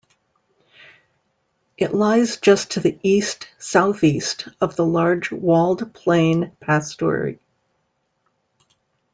It 1.77 1.93
lies 1.93 2.37
just 2.37 2.71
to 2.71 2.79
the 2.79 2.97
east-southeast 3.03 4.47
of 4.59 4.75
the 4.75 4.83
large 4.83 5.29
walled 5.31 5.93
plain 5.93 6.53
Pasteur. 6.59 7.35